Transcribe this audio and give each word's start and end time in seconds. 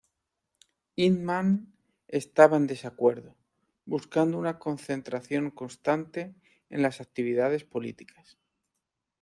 Hyndman 0.95 1.75
estaba 2.07 2.57
en 2.57 2.65
desacuerdo, 2.65 3.37
buscando 3.85 4.39
una 4.39 4.57
concentración 4.57 5.51
constante 5.51 6.33
en 6.71 6.81
las 6.81 7.01
actividades 7.01 7.65
políticas. 7.65 8.39